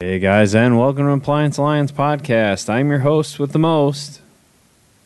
[0.00, 2.70] Hey guys, and welcome to Appliance Alliance podcast.
[2.70, 4.20] I'm your host with the most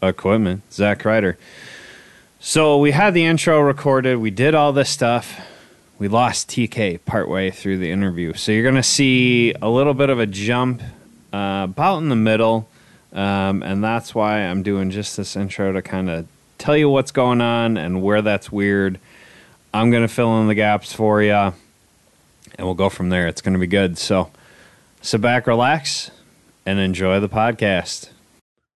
[0.03, 1.39] equipment, Zach Ryder.
[2.41, 5.41] So we had the intro recorded, we did all this stuff.
[5.99, 10.21] We lost TK partway through the interview, so you're to see a little bit of
[10.21, 10.83] a jump
[11.33, 12.69] uh, about in the middle,
[13.15, 16.27] um, and that's why I'm doing just this intro to kind of
[16.59, 19.01] tell you what's going on and where that's weird.
[19.73, 21.55] I'm to fill in the gaps for you, and
[22.59, 23.27] we'll go from there.
[23.27, 23.97] It's to be good.
[23.97, 24.31] So.
[25.05, 26.13] Sit back, relax,
[26.65, 28.11] and enjoy the podcast.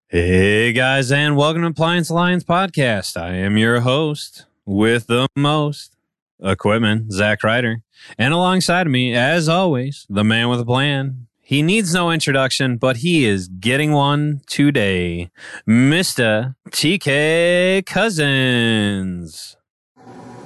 [0.08, 3.16] Hey guys, and welcome to Appliance Alliance Podcast.
[3.16, 5.94] I am your host with the most
[6.42, 7.82] equipment, Zach Ryder.
[8.18, 11.28] And alongside of me, as always, the man with a plan.
[11.40, 15.30] He needs no introduction, but he is getting one today.
[15.64, 16.56] Mr.
[16.70, 19.56] TK Cousins.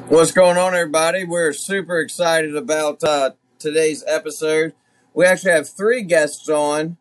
[0.08, 1.24] What's going on, everybody?
[1.24, 4.74] We're super excited about uh, today's episode.
[5.12, 6.96] We actually have three guests on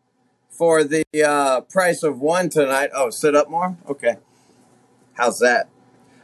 [0.48, 2.90] for the uh, price of one tonight.
[2.94, 3.76] Oh, sit up more?
[3.88, 4.16] Okay.
[5.14, 5.68] How's that?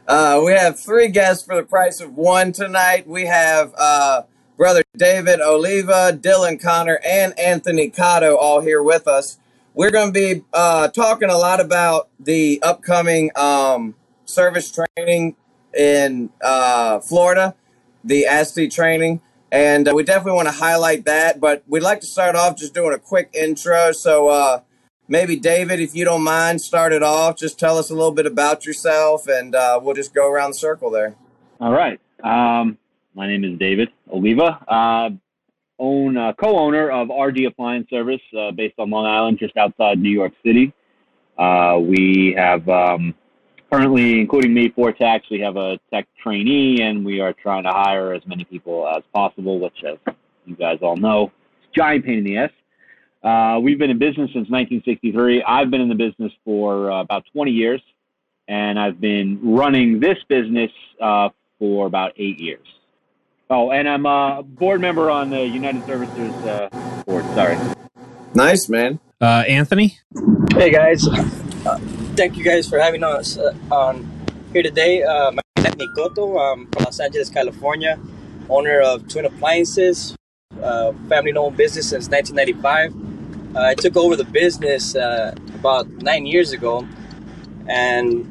[0.07, 3.07] Uh, we have three guests for the price of one tonight.
[3.07, 4.23] We have uh,
[4.55, 9.37] brother David Oliva, Dylan Connor, and Anthony Cotto all here with us.
[9.73, 15.35] We're going to be uh, talking a lot about the upcoming um, service training
[15.77, 17.55] in uh, Florida,
[18.03, 19.21] the ASTI training.
[19.51, 22.73] And uh, we definitely want to highlight that, but we'd like to start off just
[22.73, 23.93] doing a quick intro.
[23.93, 24.61] So uh,
[25.07, 27.37] maybe, David, if you don't mind, start it off.
[27.37, 30.57] Just tell us a little bit about yourself, and uh, we'll just go around the
[30.57, 31.15] circle there.
[31.61, 31.99] All right.
[32.23, 32.77] Um,
[33.15, 34.59] my name is David Oliva.
[34.67, 35.09] Uh,
[35.79, 40.09] own uh, co-owner of RD Appliance Service, uh, based on Long Island, just outside New
[40.09, 40.73] York City.
[41.37, 43.15] We have um,
[43.71, 45.29] currently, including me, four techs.
[45.29, 49.03] We have a tech trainee, and we are trying to hire as many people as
[49.13, 49.97] possible, which, as
[50.45, 52.51] you guys all know, is a giant pain in the ass.
[53.23, 55.43] Uh, we've been in business since 1963.
[55.43, 57.81] I've been in the business for uh, about 20 years,
[58.47, 60.71] and I've been running this business
[61.01, 62.65] uh, for about eight years.
[63.49, 67.25] Oh, and I'm a board member on the United Services uh, board.
[67.33, 67.57] Sorry.
[68.33, 68.99] Nice, man.
[69.21, 69.97] Uh, Anthony?
[70.53, 71.07] Hey, guys.
[72.17, 74.09] Thank you guys for having us uh, on
[74.51, 75.03] here today.
[75.03, 76.41] Uh, my name is Mikoto.
[76.41, 77.99] I'm from Los Angeles, California.
[78.49, 80.15] Owner of Twin Appliances,
[80.63, 83.55] uh, family-owned business since 1995.
[83.55, 86.87] Uh, I took over the business uh, about nine years ago,
[87.67, 88.25] and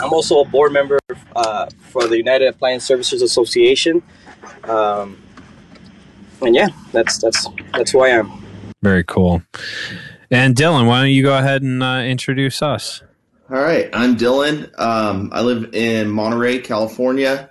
[0.00, 0.98] I'm also a board member
[1.36, 4.02] uh, for the United Appliance Services Association.
[4.64, 5.22] Um,
[6.42, 8.32] and yeah, that's that's that's who I am.
[8.82, 9.42] Very cool.
[10.34, 13.04] And Dylan, why don't you go ahead and uh, introduce us?
[13.48, 14.68] All right, I'm Dylan.
[14.76, 17.50] Um, I live in Monterey, California.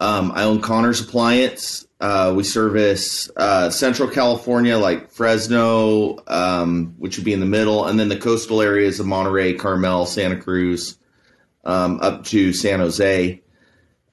[0.00, 1.86] Um, I own Connors Appliance.
[2.00, 7.84] Uh, we service uh, Central California, like Fresno, um, which would be in the middle,
[7.84, 10.96] and then the coastal areas of Monterey, Carmel, Santa Cruz,
[11.64, 13.42] um, up to San Jose.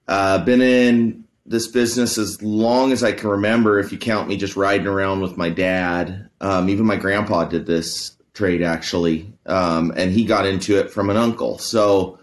[0.09, 4.35] Uh, been in this business as long as I can remember, if you count me
[4.35, 6.27] just riding around with my dad.
[6.41, 11.09] Um, even my grandpa did this trade actually, um, and he got into it from
[11.09, 11.59] an uncle.
[11.59, 12.19] So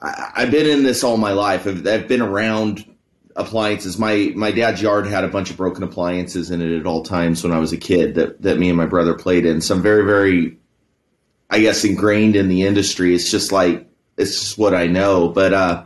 [0.00, 1.66] I, have been in this all my life.
[1.66, 2.84] I've, I've, been around
[3.34, 3.98] appliances.
[3.98, 7.42] My my dad's yard had a bunch of broken appliances in it at all times
[7.42, 9.60] when I was a kid that that me and my brother played in.
[9.60, 10.58] So I'm very very,
[11.50, 13.14] I guess, ingrained in the industry.
[13.14, 15.28] It's just like it's just what I know.
[15.28, 15.84] But uh,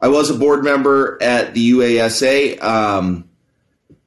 [0.00, 2.62] I was a board member at the UASA.
[2.62, 3.28] Um,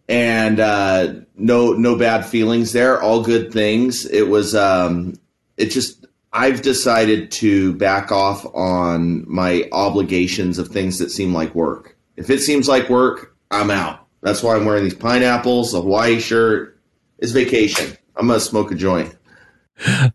[0.09, 3.01] and uh, no no bad feelings there.
[3.01, 4.05] All good things.
[4.05, 5.15] It was um,
[5.57, 11.55] it just I've decided to back off on my obligations of things that seem like
[11.55, 11.97] work.
[12.15, 14.05] If it seems like work, I'm out.
[14.21, 16.79] That's why I'm wearing these pineapples, a Hawaii shirt.
[17.19, 17.97] It's vacation.
[18.15, 19.15] I'm gonna smoke a joint.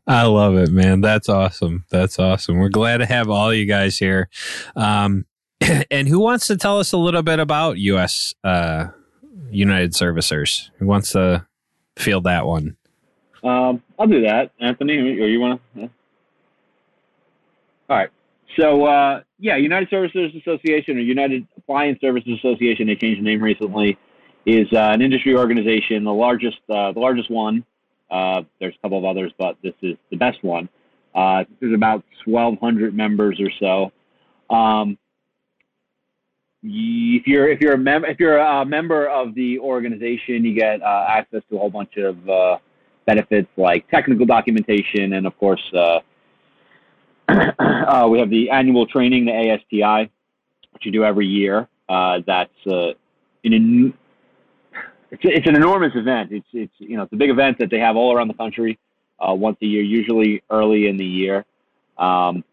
[0.06, 1.00] I love it, man.
[1.00, 1.84] That's awesome.
[1.88, 2.58] That's awesome.
[2.58, 4.28] We're glad to have all you guys here.
[4.74, 5.26] Um,
[5.90, 8.34] and who wants to tell us a little bit about U.S.
[8.42, 8.88] Uh,
[9.50, 10.70] United Servicers.
[10.78, 11.46] Who wants to
[11.96, 12.76] field that one?
[13.44, 14.98] Um, I'll do that, Anthony.
[14.98, 15.80] Or you want to?
[15.80, 15.88] Yeah.
[17.88, 18.10] All right.
[18.58, 23.42] So uh, yeah, United Servicers Association or United Appliance Services Association, they changed the name
[23.42, 23.98] recently,
[24.46, 27.64] is uh, an industry organization, the largest, uh, the largest one.
[28.10, 30.68] Uh, there's a couple of others, but this is the best one.
[31.14, 33.92] Uh, there's about 1,200 members or so.
[34.54, 34.98] Um,
[36.62, 40.80] if you're if you're a member if you're a member of the organization, you get
[40.82, 42.58] uh, access to a whole bunch of uh,
[43.06, 46.00] benefits like technical documentation, and of course, uh,
[47.28, 50.10] uh we have the annual training, the ASTI,
[50.72, 51.68] which you do every year.
[51.88, 52.92] Uh, that's uh,
[53.42, 53.92] in
[55.10, 56.30] it's it's an enormous event.
[56.30, 58.78] It's it's you know it's a big event that they have all around the country
[59.20, 61.44] once a year, usually early in the year.
[61.96, 62.44] Um,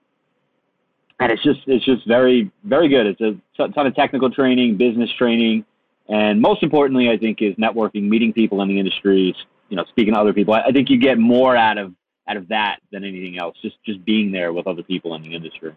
[1.19, 3.05] and it's just it's just very very good.
[3.07, 5.65] It's a ton of technical training, business training,
[6.07, 9.35] and most importantly, I think is networking, meeting people in the industry,
[9.69, 10.53] you know, speaking to other people.
[10.53, 11.93] I, I think you get more out of
[12.27, 13.55] out of that than anything else.
[13.61, 15.75] Just just being there with other people in the industry.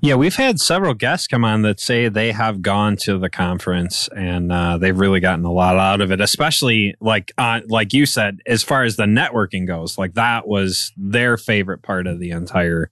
[0.00, 4.08] Yeah, we've had several guests come on that say they have gone to the conference
[4.14, 6.20] and uh, they've really gotten a lot out of it.
[6.20, 10.92] Especially like uh, like you said, as far as the networking goes, like that was
[10.96, 12.90] their favorite part of the entire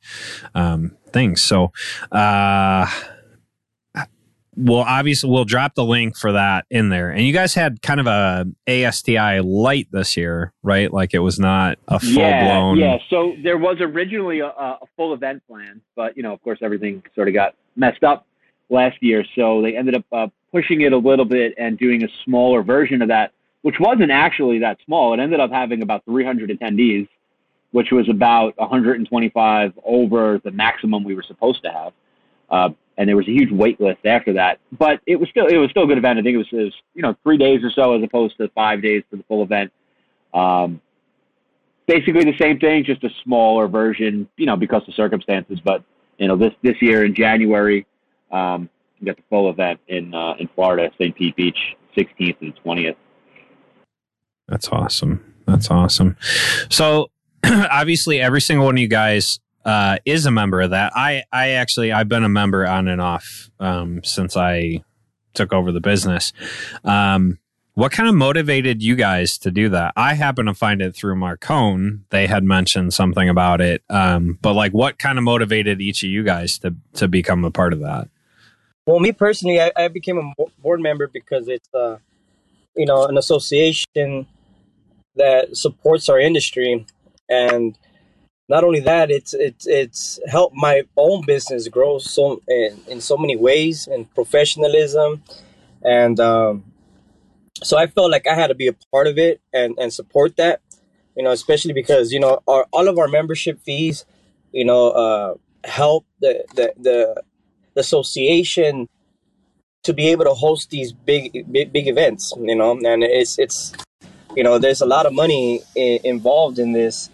[0.54, 1.36] um, thing.
[1.36, 1.72] So,
[2.10, 2.90] uh,
[4.54, 7.10] well, obviously, we'll drop the link for that in there.
[7.10, 10.92] And you guys had kind of a ASTI light this year, right?
[10.92, 12.78] Like it was not a full yeah, blown.
[12.78, 12.98] Yeah.
[13.08, 17.02] So there was originally a, a full event plan, but you know, of course, everything
[17.14, 18.26] sort of got messed up
[18.68, 19.24] last year.
[19.34, 23.00] So they ended up uh, pushing it a little bit and doing a smaller version
[23.00, 23.32] of that,
[23.62, 25.14] which wasn't actually that small.
[25.14, 27.08] It ended up having about 300 attendees,
[27.70, 31.92] which was about 125 over the maximum we were supposed to have.
[32.50, 32.68] Uh,
[32.98, 34.58] and there was a huge wait list after that.
[34.70, 36.18] But it was still it was still a good event.
[36.18, 38.48] I think it was, it was you know three days or so as opposed to
[38.50, 39.72] five days for the full event.
[40.34, 40.80] Um,
[41.86, 45.60] basically the same thing, just a smaller version, you know, because of circumstances.
[45.62, 45.82] But
[46.18, 47.86] you know this this year in January,
[48.30, 48.68] um,
[49.00, 51.14] we got the full event in uh, in Florida, St.
[51.14, 51.58] Pete Beach,
[51.96, 52.96] 16th and 20th.
[54.48, 55.34] That's awesome.
[55.46, 56.16] That's awesome.
[56.70, 57.10] So
[57.44, 60.92] obviously, every single one of you guys uh, is a member of that.
[60.94, 64.82] I, I actually, I've been a member on and off um, since I
[65.34, 66.32] took over the business.
[66.84, 67.38] Um,
[67.74, 69.94] what kind of motivated you guys to do that?
[69.96, 72.00] I happen to find it through Marcone.
[72.10, 73.82] They had mentioned something about it.
[73.88, 77.50] Um, but like, what kind of motivated each of you guys to to become a
[77.50, 78.08] part of that?
[78.84, 81.96] Well, me personally, I, I became a board member because it's, uh,
[82.76, 84.26] you know, an association
[85.16, 86.84] that supports our industry,
[87.28, 87.78] and
[88.52, 93.16] not only that, it's it's it's helped my own business grow so in, in so
[93.16, 95.22] many ways and professionalism,
[95.82, 96.64] and um,
[97.62, 100.36] so I felt like I had to be a part of it and and support
[100.36, 100.60] that,
[101.16, 104.04] you know, especially because you know our all of our membership fees,
[104.52, 105.34] you know, uh,
[105.64, 107.22] help the the the,
[107.74, 108.86] association
[109.82, 113.72] to be able to host these big big big events, you know, and it's it's
[114.36, 117.08] you know there's a lot of money I- involved in this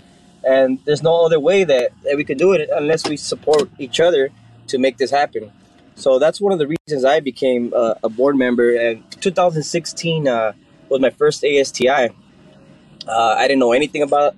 [0.44, 4.00] and there's no other way that, that we can do it unless we support each
[4.00, 4.30] other
[4.68, 5.52] to make this happen.
[5.94, 8.74] So that's one of the reasons I became uh, a board member.
[8.76, 10.52] And 2016 uh,
[10.88, 11.88] was my first ASTI.
[11.88, 14.36] Uh, I didn't know anything about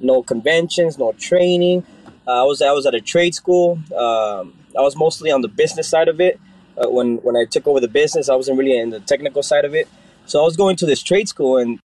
[0.00, 1.86] no conventions, no training.
[2.26, 3.78] Uh, I was I was at a trade school.
[3.94, 6.40] Um, I was mostly on the business side of it.
[6.76, 9.64] Uh, when when I took over the business, I wasn't really in the technical side
[9.64, 9.88] of it.
[10.26, 11.78] So I was going to this trade school, and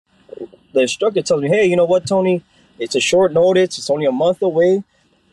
[0.73, 2.43] the instructor tells me, "Hey, you know what, Tony?
[2.79, 3.77] It's a short notice.
[3.77, 4.83] It's only a month away,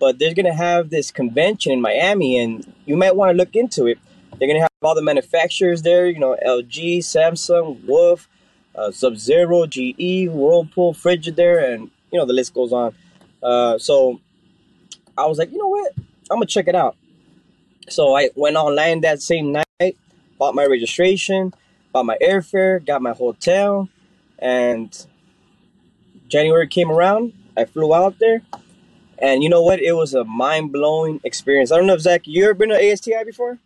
[0.01, 3.87] but they're gonna have this convention in Miami, and you might want to look into
[3.87, 3.99] it.
[4.39, 6.09] They're gonna have all the manufacturers there.
[6.09, 8.29] You know, LG, Samsung, Wolf,
[8.75, 12.95] uh, Sub Zero, GE, Whirlpool, Frigidaire, and you know the list goes on.
[13.43, 14.21] Uh, so
[15.17, 15.93] I was like, you know what?
[16.31, 16.97] I'm gonna check it out.
[17.89, 19.97] So I went online that same night,
[20.39, 21.55] bought my registration,
[21.93, 23.89] bought my airfare, got my hotel,
[24.39, 25.07] and
[26.29, 27.33] January came around.
[27.57, 28.43] I flew out there,
[29.19, 29.81] and you know what?
[29.81, 31.73] It was a mind blowing experience.
[31.73, 33.59] I don't know if Zach, you ever been to ASTI before?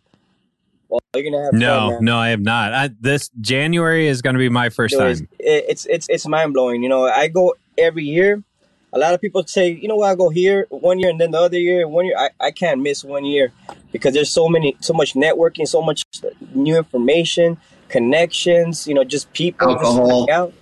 [0.89, 2.73] Well, you're gonna have No, fun, no, I have not.
[2.73, 5.27] I, this January is going to be my first It time.
[5.39, 6.83] it- it's it's it's mind blowing.
[6.83, 8.43] You know, I go every year.
[8.93, 11.31] A lot of people say, you know what, I go here one year and then
[11.31, 12.17] the other year, one year.
[12.17, 13.53] I, I can't miss one year
[13.93, 16.03] because there's so many, so much networking, so much
[16.53, 17.55] new information,
[17.87, 18.85] connections.
[18.87, 20.29] You know, just people Alcohol.
[20.29, 20.53] out.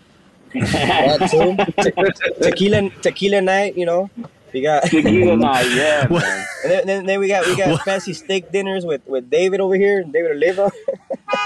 [0.53, 1.84] That too.
[1.84, 3.77] Te- tequila, tequila night.
[3.77, 4.10] You know,
[4.53, 4.84] we got.
[4.84, 6.46] Tequila night, yeah, man.
[6.63, 7.82] And then, then, then we got we got What?
[7.84, 10.72] fancy steak dinners with, with David over here, David Oliva.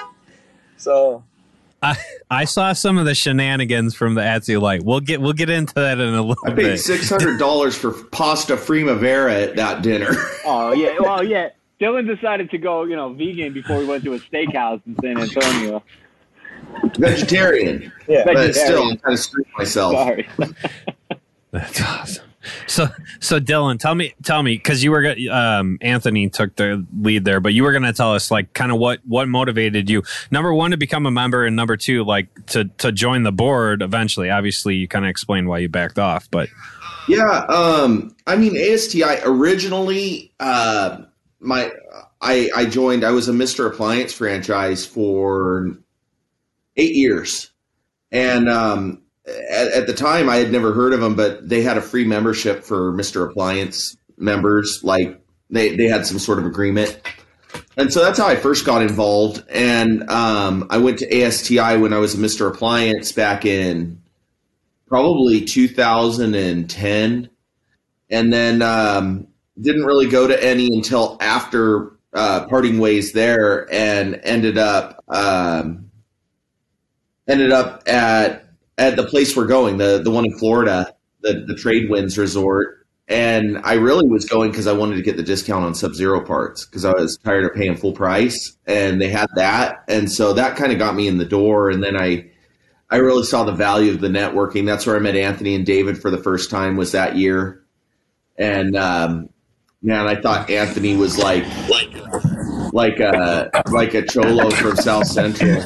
[0.77, 1.23] so
[1.81, 1.97] I,
[2.31, 4.83] I saw some of the shenanigans from the ASTI light.
[4.83, 7.91] We'll get we'll get into that in a little I paid six hundred dollars for
[7.91, 10.11] pasta primavera at that dinner.
[10.45, 11.49] Oh yeah, well yeah.
[11.79, 15.17] Dylan decided to go, you know, vegan before we went to a steakhouse in San
[15.17, 15.83] Antonio.
[16.97, 19.93] Vegetarian, yeah, but still, I'm kind of screwing myself.
[19.93, 20.29] Sorry.
[21.51, 22.25] That's awesome.
[22.67, 22.87] So
[23.19, 27.39] so Dylan, tell me tell me because you were um, Anthony took the lead there,
[27.39, 30.03] but you were going to tell us like kind of what what motivated you.
[30.31, 33.81] Number one to become a member, and number two like to to join the board
[33.81, 34.29] eventually.
[34.29, 36.49] Obviously, you kind of explained why you backed off, but
[37.07, 41.03] Yeah, um, I mean ASTI originally, uh,
[41.39, 41.71] my
[42.21, 43.03] I I joined.
[43.03, 45.77] I was a Mister Appliance franchise for
[46.75, 47.51] eight years.
[48.11, 51.77] And um, at, at, the time, I had never heard of them, but they had
[51.77, 54.83] a free membership for Mister Appliance members.
[54.83, 56.99] Like they they had some sort of agreement.
[57.77, 59.43] And so that's how I first got involved.
[59.49, 62.47] And um, I went to ASTI when I was a Mr.
[62.47, 64.01] Appliance back in
[64.87, 67.29] probably 2010.
[68.09, 69.27] And then um,
[69.59, 75.89] didn't really go to any until after uh, parting ways there and ended up um,
[77.27, 78.45] ended up at
[78.77, 82.83] at the place we're going, the the one in Florida, the the Trade Winds Resort
[83.07, 86.25] and I really was going because I wanted to get the discount on Sub Zero
[86.25, 90.33] parts because I was tired of paying full price, and they had that, and so
[90.33, 91.69] that kind of got me in the door.
[91.69, 92.31] And then I,
[92.89, 94.65] I really saw the value of the networking.
[94.65, 96.77] That's where I met Anthony and David for the first time.
[96.77, 97.63] Was that year,
[98.37, 99.29] and um,
[99.81, 105.61] man, I thought Anthony was like, like, like a like a cholo from South Central,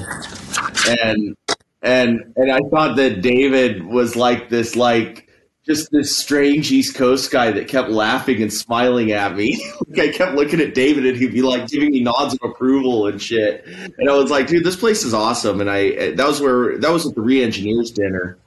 [1.03, 1.35] and
[1.81, 5.27] and and I thought that David was like this like
[5.67, 9.61] just this strange East Coast guy that kept laughing and smiling at me.
[9.89, 13.07] like I kept looking at David and he'd be like giving me nods of approval
[13.07, 13.65] and shit.
[13.65, 15.59] And I was like, dude, this place is awesome.
[15.59, 18.37] And I that was where that was at the re-engineers dinner.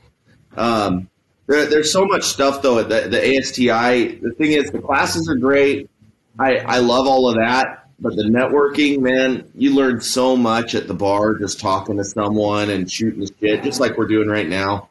[0.57, 1.09] Um,
[1.47, 4.21] there, there's so much stuff though at the, the ASTI.
[4.23, 5.91] The thing is, the classes are great.
[6.39, 7.80] I I love all of that.
[8.01, 12.71] But the networking, man, you learn so much at the bar just talking to someone
[12.71, 14.89] and shooting shit, just like we're doing right now.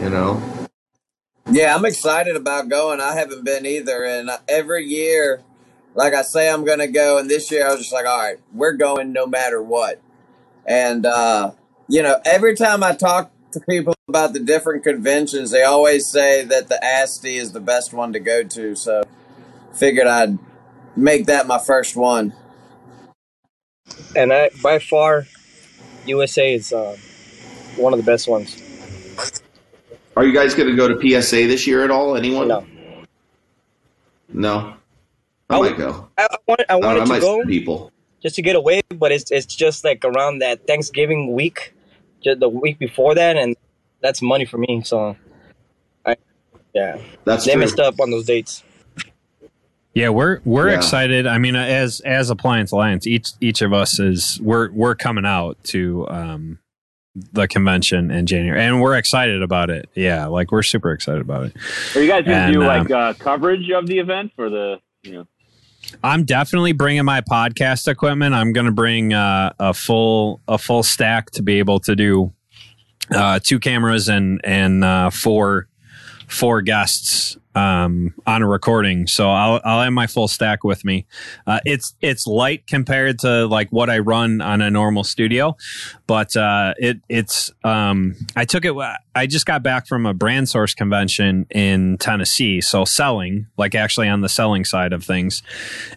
[0.00, 0.42] You know.
[1.50, 3.00] Yeah, I'm excited about going.
[3.00, 5.42] I haven't been either, and every year,
[5.94, 7.18] like I say, I'm going to go.
[7.18, 10.00] And this year, I was just like, all right, we're going no matter what.
[10.66, 11.52] And uh,
[11.88, 16.44] you know, every time I talk to people about the different conventions, they always say
[16.44, 18.74] that the ASTI is the best one to go to.
[18.74, 19.02] So,
[19.72, 20.38] figured I'd
[20.96, 22.32] make that my first one.
[24.16, 25.26] And I, by far,
[26.06, 26.96] USA is uh,
[27.76, 28.60] one of the best ones.
[30.16, 32.16] Are you guys going to go to PSA this year at all?
[32.16, 32.48] Anyone?
[32.48, 32.66] No.
[34.32, 34.74] No.
[35.50, 36.08] I, I might go.
[36.16, 37.92] I, I wanted, I wanted I to go people
[38.24, 41.74] just to get away, but it's it's just like around that Thanksgiving week,
[42.22, 43.54] just the week before that, and
[44.00, 44.82] that's money for me.
[44.82, 45.16] So,
[46.06, 46.16] I
[46.74, 47.60] yeah, that's they true.
[47.60, 48.64] messed up on those dates.
[49.94, 50.76] Yeah, we're we're yeah.
[50.76, 51.26] excited.
[51.26, 55.62] I mean, as as Appliance Alliance, each each of us is we're we're coming out
[55.64, 56.58] to um,
[57.32, 59.88] the convention in January, and we're excited about it.
[59.94, 61.56] Yeah, like we're super excited about it.
[61.94, 65.12] Are you guys gonna do um, like uh, coverage of the event for the you
[65.12, 65.26] know?
[66.02, 68.34] I'm definitely bringing my podcast equipment.
[68.34, 72.32] I'm going to bring uh, a full a full stack to be able to do
[73.10, 75.68] uh, two cameras and and uh, four
[76.26, 79.06] four guests um, on a recording.
[79.06, 81.06] So I'll I'll have my full stack with me.
[81.46, 85.56] Uh, it's it's light compared to like what I run on a normal studio,
[86.06, 88.74] but uh, it it's um, I took it.
[89.14, 94.08] I just got back from a brand source convention in Tennessee, so selling like actually
[94.08, 95.42] on the selling side of things,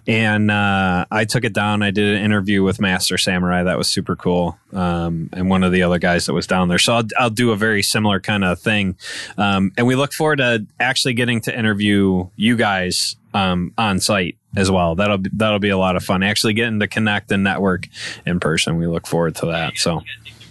[0.06, 1.84] and uh, I took it down.
[1.84, 5.72] I did an interview with Master Samurai that was super cool, um, and one of
[5.72, 6.80] the other guys that was down there.
[6.80, 8.96] So I'll I'll do a very similar kind of thing,
[9.38, 14.38] um, and we look forward to actually getting to interview you guys um, on site
[14.58, 14.96] as well.
[14.96, 16.24] That'll be, that'll be a lot of fun.
[16.24, 17.88] Actually getting to connect and network
[18.26, 18.78] in person.
[18.78, 19.78] We look forward to that.
[19.78, 20.02] So.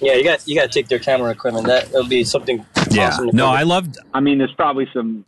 [0.01, 1.67] Yeah, you got you got to take their camera equipment.
[1.67, 2.65] That will be something.
[2.91, 3.09] Yeah.
[3.09, 3.99] Awesome no, I loved.
[4.13, 5.25] I mean, there's probably some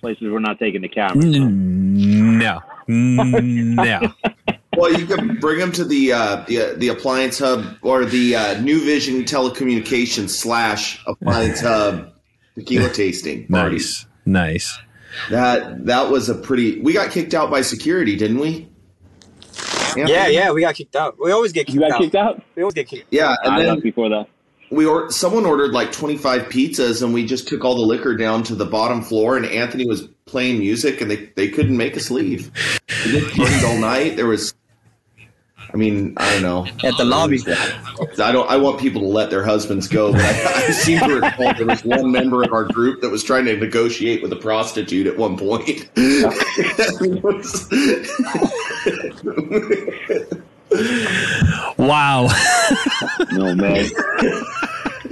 [0.00, 1.22] places we're not taking the camera.
[1.22, 1.28] So.
[1.28, 2.62] No.
[2.88, 4.00] no.
[4.74, 8.60] Well, you can bring them to the uh, the the appliance hub or the uh,
[8.62, 12.10] New Vision Telecommunications slash appliance hub
[12.54, 13.44] tequila tasting.
[13.50, 14.78] Nice, nice.
[15.30, 16.80] That that was a pretty.
[16.80, 18.68] We got kicked out by security, didn't we?
[19.96, 21.16] Yeah, yeah, we got kicked out.
[21.18, 22.00] We always get kicked you got out.
[22.00, 22.42] kicked out.
[22.54, 23.08] We always get kicked.
[23.10, 24.26] Yeah, and I then before that,
[24.70, 28.16] we or someone ordered like twenty five pizzas, and we just took all the liquor
[28.16, 31.96] down to the bottom floor, and Anthony was playing music, and they they couldn't make
[31.96, 32.50] us leave.
[33.04, 34.16] We did all night.
[34.16, 34.54] There was
[35.72, 36.66] I mean, I don't know.
[36.86, 37.40] At the lobby.
[38.22, 38.48] I don't.
[38.50, 41.66] I want people to let their husbands go, but I, I seem to recall there
[41.66, 45.16] was one member of our group that was trying to negotiate with a prostitute at
[45.16, 45.88] one point.
[51.78, 52.28] wow.
[53.32, 53.86] no man.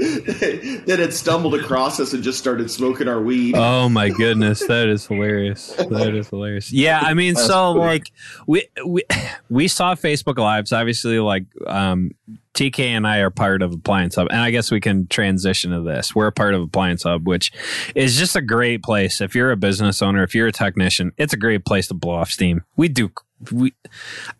[0.86, 3.54] that had stumbled across us and just started smoking our weed.
[3.54, 5.74] Oh my goodness, that is hilarious.
[5.74, 6.72] That is hilarious.
[6.72, 8.10] Yeah, I mean, so like
[8.46, 9.02] we we
[9.50, 10.72] we saw Facebook Lives.
[10.72, 12.12] Obviously, like um,
[12.54, 15.82] TK and I are part of Appliance Hub, and I guess we can transition to
[15.82, 16.14] this.
[16.14, 17.52] We're a part of Appliance Hub, which
[17.94, 19.20] is just a great place.
[19.20, 22.14] If you're a business owner, if you're a technician, it's a great place to blow
[22.14, 22.64] off steam.
[22.74, 23.10] We do
[23.52, 23.72] we,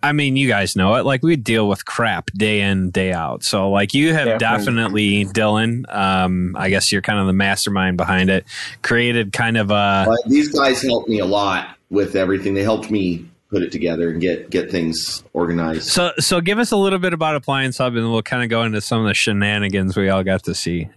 [0.03, 1.05] I mean, you guys know it.
[1.05, 3.43] Like we deal with crap day in, day out.
[3.45, 5.93] So like you have definitely, Dylan.
[5.95, 8.45] Um, I guess you're kind of the mastermind behind it.
[8.83, 10.05] Created kind of a.
[10.07, 12.55] But these guys helped me a lot with everything.
[12.55, 15.85] They helped me put it together and get get things organized.
[15.85, 18.63] So so give us a little bit about Appliance Hub, and we'll kind of go
[18.63, 20.89] into some of the shenanigans we all got to see.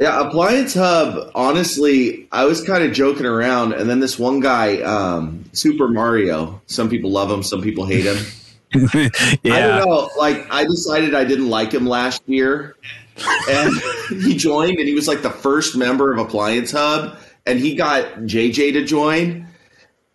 [0.00, 4.80] Yeah, Appliance Hub, honestly, I was kind of joking around, and then this one guy,
[4.80, 8.16] um, Super Mario, some people love him, some people hate him.
[8.72, 9.10] yeah.
[9.54, 10.08] I don't know.
[10.16, 12.76] Like, I decided I didn't like him last year,
[13.50, 13.70] and
[14.08, 18.06] he joined, and he was like the first member of Appliance Hub, and he got
[18.20, 19.46] JJ to join,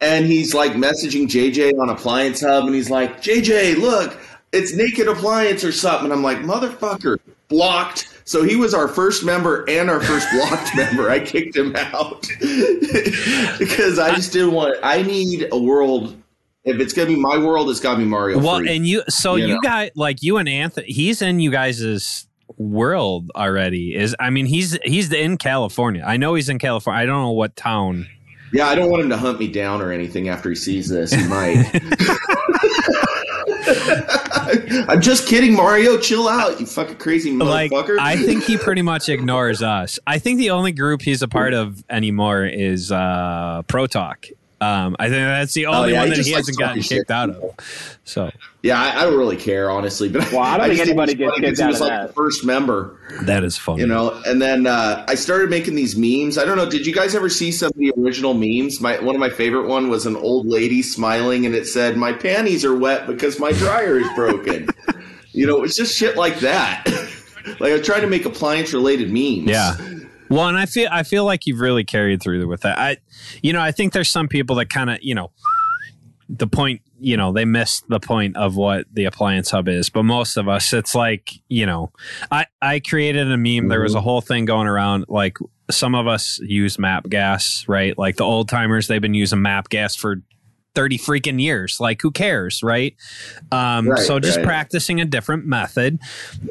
[0.02, 4.18] and he's like messaging JJ on Appliance Hub, and he's like, JJ, look,
[4.52, 6.06] it's Naked Appliance or something.
[6.06, 10.76] And I'm like, motherfucker, blocked so he was our first member and our first blocked
[10.76, 11.10] member.
[11.10, 14.78] I kicked him out because I just didn't want.
[14.84, 16.20] I need a world.
[16.64, 18.40] If it's gonna be my world, it's gotta be Mario.
[18.40, 19.62] Well, free, and you, so you, you know?
[19.62, 23.94] guys, like you and Anthony, he's in you guys' world already.
[23.96, 26.04] Is I mean, he's he's in California.
[26.04, 27.04] I know he's in California.
[27.04, 28.08] I don't know what town.
[28.52, 31.14] Yeah, I don't want him to hunt me down or anything after he sees this.
[31.14, 31.64] He might.
[34.90, 35.98] I'm just kidding, Mario.
[35.98, 37.98] Chill out, you fucking crazy Like, motherfucker.
[38.00, 40.00] I think he pretty much ignores us.
[40.06, 44.28] I think the only group he's a part of anymore is uh, Pro Talk.
[44.62, 46.82] Um, I think that's the only Oh, yeah, one he that just he hasn't gotten
[46.82, 47.98] talking kicked out of.
[48.06, 48.32] So
[48.64, 50.08] yeah, I, I don't really care, honestly.
[50.10, 51.76] But Well, I don't think anybody it was gets funny 'cause kicked he out was
[51.82, 52.08] of like that.
[52.08, 52.98] the first member.
[53.24, 53.82] that is funny.
[53.82, 56.94] you know and then uh, i started making these memes i don't know did you
[56.94, 60.06] guys ever see some of the original memes my one of my favorite one was
[60.06, 64.08] an old lady smiling and it said my panties are wet because my dryer is
[64.16, 64.68] broken
[65.32, 66.84] you know it's just shit like that
[67.60, 69.76] like i tried to make appliance related memes Yeah.
[70.30, 72.78] Well, and I feel I feel like you've really carried through with that.
[72.78, 72.98] I,
[73.42, 75.32] you know, I think there's some people that kind of, you know,
[76.30, 79.90] the point, you know, they missed the point of what the appliance hub is.
[79.90, 81.92] But most of us, it's like, you know,
[82.32, 83.68] I I created a meme.
[83.68, 84.04] There was a mm-hmm.
[84.04, 85.06] whole thing going around.
[85.08, 85.38] Like
[85.70, 87.98] some of us use MAPP gas, right?
[87.98, 90.22] Like the old timers, they've been using MAPP gas for.
[90.76, 91.80] 30 freaking years.
[91.80, 92.96] Like who cares right?
[93.52, 94.46] Um Right, so just right.
[94.46, 96.00] practicing a different method.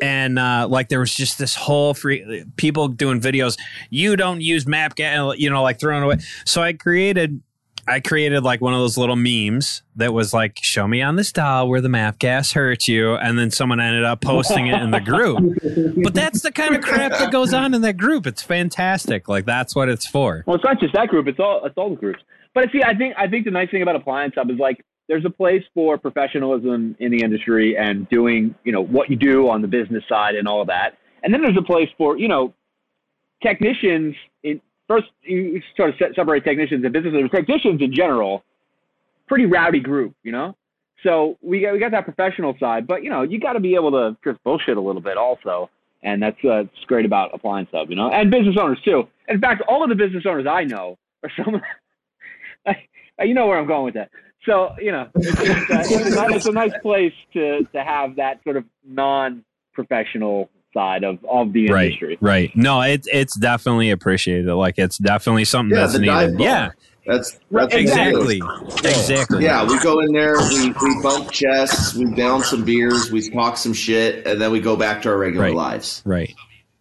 [0.02, 3.58] And uh like there was just this whole free people doing videos
[3.90, 6.16] you don't use MAPP gas you know like throwing away.
[6.44, 7.40] So i created
[7.86, 11.32] i created like one of those little memes that was like show me on this
[11.32, 13.14] dial where the MAPP gas hurt you.
[13.14, 15.38] And then someone ended up posting it in the group.
[16.02, 18.26] But that's the kind of crap that goes on in that group.
[18.26, 19.28] It's fantastic.
[19.28, 20.42] Like that's what it's for.
[20.46, 22.20] Well, it's not just that group; it's all it's all the groups.
[22.54, 25.24] But see, I think I think the nice thing about Appliance Hub is like there's
[25.24, 29.60] a place for professionalism in the industry and doing you know what you do on
[29.60, 32.54] the business side and all of that, and then there's a place for you know
[33.42, 34.14] technicians.
[34.44, 37.30] In first, you sort of separate technicians and business businesses.
[37.34, 38.44] Technicians in general,
[39.26, 40.56] pretty rowdy group, you know.
[41.02, 43.74] So we got we got that professional side, but you know you got to be
[43.74, 45.70] able to just bullshit a little bit also,
[46.04, 49.08] and that's uh, great about Appliance Hub, you know, and business owners too.
[49.28, 51.60] In fact, all of the business owners I know are some.
[53.20, 54.10] you know where I'm going with that.
[54.46, 57.82] So you know, it's, it's, uh, it's, a, nice- it's a nice place to to
[57.82, 62.18] have that sort of non-professional side of of the right industry.
[62.20, 62.54] right.
[62.56, 64.52] No it's it's definitely appreciated.
[64.52, 66.70] Like it's definitely something Yeah, that's the dive needed yeah
[67.06, 68.40] that's, that's exactly.
[68.78, 69.44] Exactly.
[69.44, 73.56] Yeah we go in there we, we bump chests we down some beers we talk
[73.56, 75.54] some shit and then we go back to our regular Right.
[75.54, 76.02] lives.
[76.04, 76.34] Right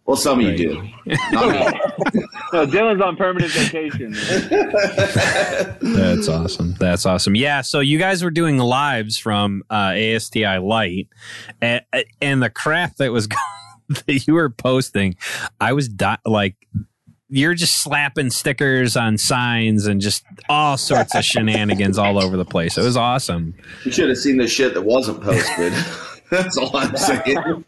[0.06, 0.88] well some of you do
[1.32, 1.80] Not me.
[2.52, 4.12] Dylan's on permanent vacation.
[5.80, 6.74] That's awesome.
[6.78, 7.34] That's awesome.
[7.34, 7.62] Yeah.
[7.62, 11.08] So you guys were doing lives from uh, ASTI Light,
[11.60, 11.82] and,
[12.20, 13.28] and the crap that was
[14.06, 15.16] that you were posting,
[15.60, 16.56] I was di- like,
[17.28, 22.44] you're just slapping stickers on signs and just all sorts of shenanigans all over the
[22.44, 22.78] place.
[22.78, 23.54] It was awesome.
[23.84, 25.72] You should have seen the shit that wasn't posted.
[26.30, 27.64] That's all I'm saying.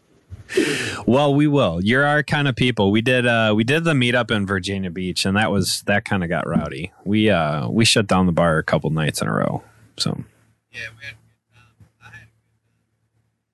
[1.05, 1.79] Well, we will.
[1.83, 2.91] You're our kind of people.
[2.91, 6.23] We did uh we did the meetup in Virginia Beach and that was that kind
[6.23, 6.91] of got rowdy.
[7.05, 9.63] We uh we shut down the bar a couple nights in a row.
[9.97, 10.23] So
[10.71, 12.13] Yeah, we had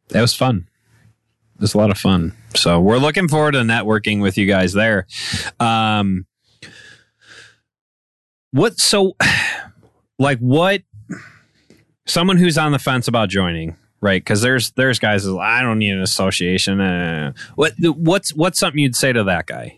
[0.09, 0.67] That was fun.
[1.55, 2.35] It was a lot of fun.
[2.55, 5.07] So we're looking forward to networking with you guys there.
[5.59, 6.25] Um
[8.51, 9.15] what so
[10.19, 10.83] like what
[12.05, 15.79] someone who's on the fence about joining right because there's there's guys that i don't
[15.79, 19.77] need an association uh, what what's what's something you'd say to that guy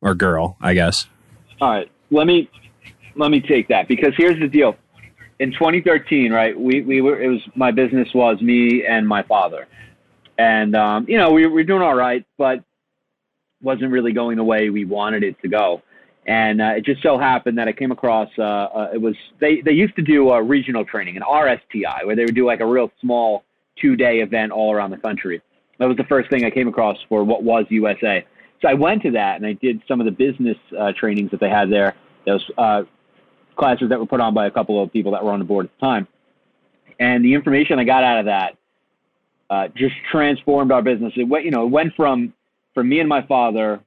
[0.00, 1.06] or girl i guess
[1.60, 2.48] All right, let me
[3.16, 4.76] let me take that because here's the deal.
[5.40, 9.66] In 2013, right, we, we were it was my business was me and my father,
[10.38, 12.62] and um, you know we were doing all right, but
[13.60, 15.82] wasn't really going the way we wanted it to go.
[16.26, 19.60] And uh, it just so happened that I came across uh, uh, it was they
[19.62, 22.66] they used to do a regional training, an RSTI, where they would do like a
[22.66, 23.44] real small
[23.80, 25.40] two day event all around the country.
[25.78, 28.24] That was the first thing I came across for what was USA.
[28.60, 31.40] So I went to that and I did some of the business uh, trainings that
[31.40, 31.94] they had there.
[32.26, 32.82] Those uh,
[33.56, 35.66] classes that were put on by a couple of people that were on the board
[35.66, 36.08] at the time.
[36.98, 38.56] And the information I got out of that
[39.50, 41.12] uh, just transformed our business.
[41.16, 42.32] It went, you know, it went from
[42.74, 43.80] from me and my father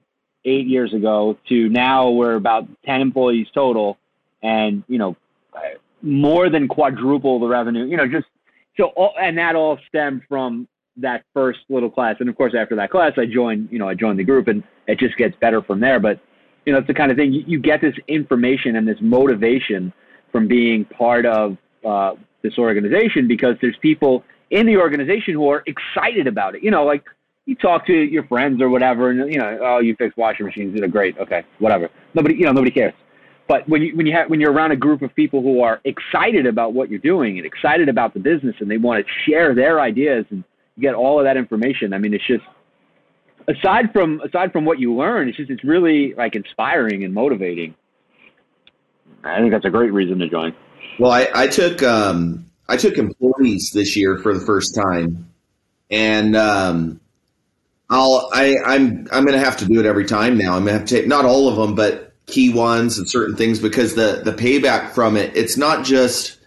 [0.44, 3.98] eight years ago to now we're about ten employees total,
[4.42, 5.16] and you know,
[6.02, 7.86] more than quadruple the revenue.
[7.86, 8.28] You know, just
[8.82, 10.68] so all, and that all stemmed from
[10.98, 12.16] that first little class.
[12.20, 14.64] And of course, after that class, I joined, you know, I joined the group and
[14.88, 16.00] it just gets better from there.
[16.00, 16.20] But,
[16.66, 19.94] you know, it's the kind of thing you, you get this information and this motivation
[20.32, 25.64] from being part of uh, this organization because there's people in the organization who are
[25.66, 26.64] excited about it.
[26.64, 27.04] You know, like
[27.46, 30.78] you talk to your friends or whatever, and you know, oh, you fix washing machines,
[30.78, 31.90] they're great, okay, whatever.
[32.14, 32.94] Nobody, you know, nobody cares.
[33.52, 35.82] But when you when you have when you're around a group of people who are
[35.84, 39.54] excited about what you're doing and excited about the business and they want to share
[39.54, 40.46] their ideas and
[40.80, 41.92] get all of that information.
[41.92, 42.46] I mean, it's just
[43.50, 47.76] aside from aside from what you learn, it's just it's really like inspiring and motivating.
[49.26, 50.56] I think that's a great reason to join.
[50.98, 55.30] Well, I, I took um, I took employees this year for the first time,
[55.90, 57.02] and um,
[57.90, 60.56] I'll I, I'm I'm going to have to do it every time now.
[60.56, 63.36] I'm going to have to take not all of them, but key ones and certain
[63.36, 65.36] things because the the payback from it.
[65.36, 66.38] It's not just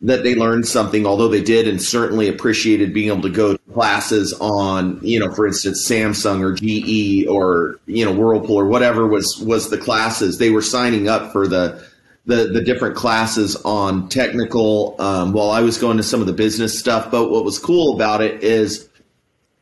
[0.00, 3.72] that they learned something, although they did and certainly appreciated being able to go to
[3.72, 9.08] classes on, you know, for instance, Samsung or GE or, you know, Whirlpool or whatever
[9.08, 10.38] was, was the classes.
[10.38, 11.84] They were signing up for the,
[12.26, 16.32] the, the different classes on technical, um, while I was going to some of the
[16.32, 17.10] business stuff.
[17.10, 18.88] But what was cool about it is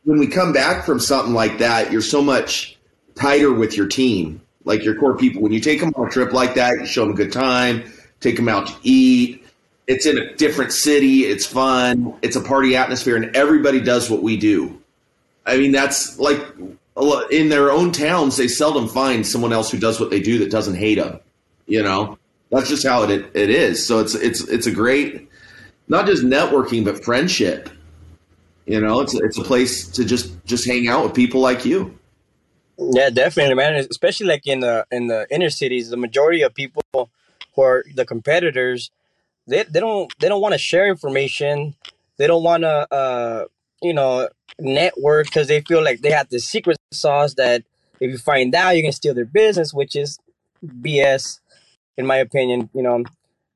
[0.03, 2.77] when we come back from something like that, you're so much
[3.15, 5.41] tighter with your team, like your core people.
[5.41, 7.91] When you take them on a trip like that, you show them a good time,
[8.19, 9.43] take them out to eat,
[9.87, 11.21] it's in a different city.
[11.21, 12.13] It's fun.
[12.21, 14.79] It's a party atmosphere, and everybody does what we do.
[15.45, 16.39] I mean, that's like
[17.31, 20.51] in their own towns, they seldom find someone else who does what they do that
[20.51, 21.19] doesn't hate them.
[21.67, 22.17] You know,
[22.51, 23.85] that's just how it it is.
[23.85, 25.29] So it's it's it's a great,
[25.87, 27.69] not just networking, but friendship.
[28.65, 31.97] You know, it's it's a place to just just hang out with people like you.
[32.77, 33.75] Yeah, definitely, man.
[33.75, 38.05] Especially like in the in the inner cities, the majority of people who are the
[38.05, 38.91] competitors
[39.47, 41.75] they, they don't they don't want to share information
[42.17, 43.45] they don't want to uh
[43.81, 44.27] you know
[44.59, 47.63] network because they feel like they have the secret sauce that
[47.99, 50.19] if you find out you can steal their business which is
[50.65, 51.39] bs
[51.97, 53.03] in my opinion you know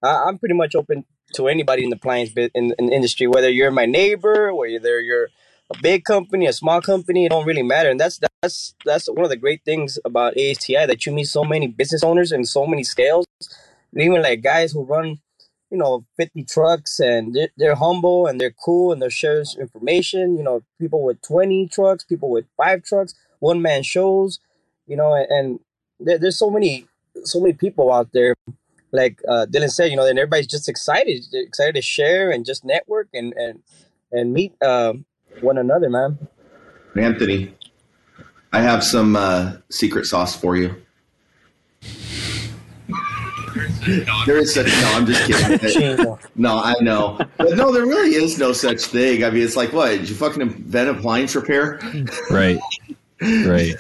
[0.04, 1.06] I, i'm pretty much open
[1.36, 5.30] to anybody in the appliance in, in industry whether you're my neighbor whether you're
[5.74, 7.90] a big company a small company it don't really matter.
[7.90, 11.44] And that's that's that's one of the great things about asti that you meet so
[11.44, 13.26] many business owners and so many scales
[13.96, 15.20] even like guys who run
[15.70, 20.38] you know 50 trucks and they're, they're humble and they're cool and they're sharing information
[20.38, 24.40] you know people with 20 trucks people with five trucks one man shows
[24.88, 25.60] you know and, and
[26.00, 26.88] there, there's so many
[27.24, 28.36] so many people out there.
[28.94, 32.66] Like uh, dylan said you know and everybody's just excited excited to share and just
[32.66, 33.64] network and and
[34.12, 34.94] and meet uh,
[35.40, 36.18] one another man
[36.96, 37.54] anthony
[38.54, 40.76] i have some uh, secret sauce for you
[44.26, 44.92] there is such no.
[44.94, 46.18] I'm just kidding.
[46.36, 49.24] no, I know, but no, there really is no such thing.
[49.24, 49.90] I mean, it's like what?
[49.90, 51.80] Did you fucking invent appliance repair?
[52.30, 52.60] Right.
[53.22, 53.76] Right.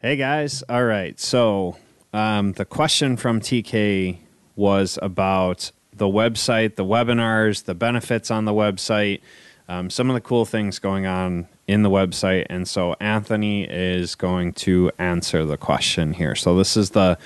[0.00, 0.62] hey guys.
[0.68, 1.18] All right.
[1.20, 1.76] So
[2.12, 4.18] um, the question from TK
[4.54, 9.20] was about the website, the webinars, the benefits on the website,
[9.68, 12.46] um, some of the cool things going on in the website.
[12.48, 16.34] And so Anthony is going to answer the question here.
[16.34, 17.18] So this is the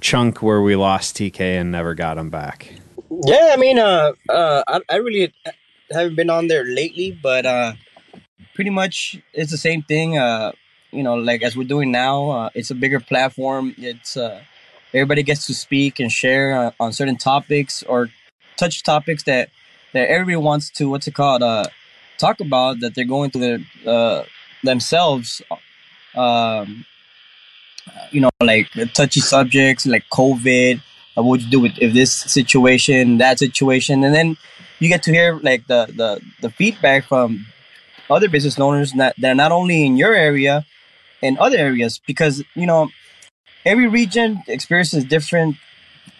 [0.00, 2.72] chunk where we lost TK and never got him back.
[3.10, 5.32] Yeah, I mean, uh, uh, I, I really
[5.90, 7.72] haven't been on there lately, but uh,
[8.54, 10.18] pretty much it's the same thing.
[10.18, 10.52] Uh,
[10.92, 13.74] you know, like as we're doing now, uh, it's a bigger platform.
[13.76, 14.42] It's uh,
[14.94, 18.08] everybody gets to speak and share uh, on certain topics or
[18.58, 19.48] touch topics that
[19.92, 20.90] that everybody wants to.
[20.90, 21.42] What's it called?
[21.42, 21.64] Uh,
[22.18, 24.24] talk about that they're going through their, uh,
[24.62, 25.40] themselves.
[26.14, 26.84] Um,
[28.10, 30.80] you know, like touchy subjects like COVID.
[31.16, 34.36] Uh, what would you do with if this situation, that situation, and then
[34.78, 37.46] you get to hear like the the, the feedback from
[38.10, 40.64] other business owners that they're not only in your area,
[41.22, 42.88] in other areas, because you know
[43.64, 45.56] every region experiences different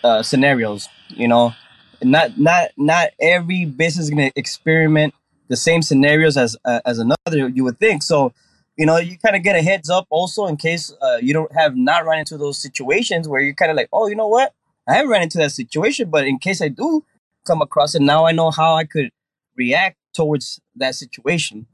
[0.04, 0.88] uh, scenarios.
[1.08, 1.54] You know,
[2.02, 5.14] not not not every business is gonna experiment
[5.48, 8.32] the same scenarios as uh, as another you would think so
[8.78, 11.52] you know, you kind of get a heads up also in case uh, you don't
[11.52, 14.54] have not run into those situations where you're kind of like, oh, you know what?
[14.86, 17.04] I haven't run into that situation, but in case I do
[17.44, 19.10] come across it, now I know how I could
[19.56, 21.66] react towards that situation.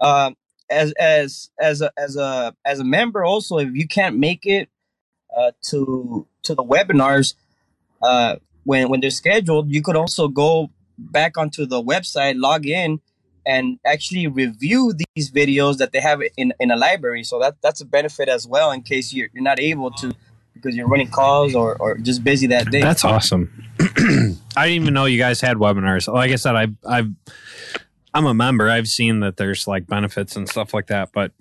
[0.00, 0.34] Um,
[0.70, 4.68] as as as a as a as a member, also, if you can't make it
[5.36, 7.34] uh, to to the webinars
[8.02, 13.00] uh, when when they're scheduled, you could also go back onto the website, log in,
[13.46, 17.22] and actually review these videos that they have in, in a library.
[17.24, 20.12] So that that's a benefit as well in case you're, you're not able to
[20.52, 22.80] because you're running calls or, or just busy that day.
[22.80, 23.50] That's awesome.
[24.56, 26.12] I didn't even know you guys had webinars.
[26.12, 27.10] Like I said, I I've
[28.12, 28.68] I'm a member.
[28.68, 31.32] I've seen that there's like benefits and stuff like that, but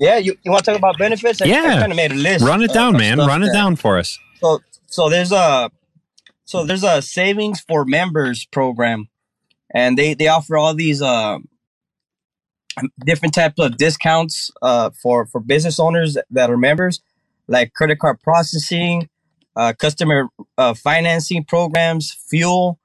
[0.00, 1.40] yeah, you, you want to talk about benefits?
[1.40, 1.76] I, Yeah.
[1.76, 2.44] I kind of made a list.
[2.44, 3.18] run it down, of man.
[3.18, 4.18] Run it that- down for us.
[4.40, 4.60] So
[4.94, 5.72] so there's a
[6.44, 9.08] so there's a savings for members program,
[9.74, 11.38] and they they offer all these uh,
[13.04, 17.00] different types of discounts uh, for for business owners that are members,
[17.48, 19.08] like credit card processing,
[19.56, 20.28] uh, customer
[20.58, 22.78] uh, financing programs, fuel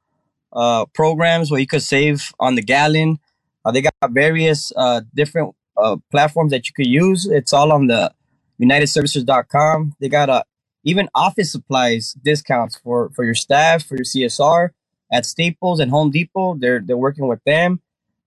[0.51, 3.19] uh, programs where you could save on the gallon.
[3.63, 7.27] Uh, they got various uh, different uh, platforms that you could use.
[7.27, 8.11] It's all on the
[8.59, 9.93] UnitedServices.com.
[9.99, 10.43] They got a
[10.83, 14.69] even office supplies discounts for for your staff for your CSR
[15.11, 16.55] at Staples and Home Depot.
[16.55, 17.81] They're they're working with them.